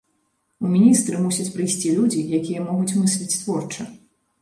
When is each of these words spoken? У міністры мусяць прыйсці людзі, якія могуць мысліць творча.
У 0.67 0.71
міністры 0.75 1.19
мусяць 1.27 1.47
прыйсці 1.59 1.93
людзі, 1.99 2.25
якія 2.41 2.67
могуць 2.73 2.91
мысліць 3.01 3.35
творча. 3.41 3.91